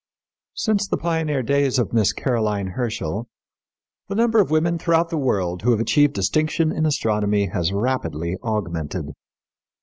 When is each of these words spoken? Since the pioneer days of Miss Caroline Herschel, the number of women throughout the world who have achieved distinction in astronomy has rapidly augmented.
Since 0.55 0.87
the 0.87 0.97
pioneer 0.97 1.43
days 1.43 1.77
of 1.77 1.93
Miss 1.93 2.11
Caroline 2.11 2.69
Herschel, 2.69 3.27
the 4.07 4.15
number 4.15 4.39
of 4.41 4.49
women 4.49 4.79
throughout 4.79 5.11
the 5.11 5.15
world 5.19 5.61
who 5.61 5.69
have 5.69 5.79
achieved 5.79 6.15
distinction 6.15 6.71
in 6.71 6.87
astronomy 6.87 7.49
has 7.49 7.71
rapidly 7.71 8.35
augmented. 8.41 9.11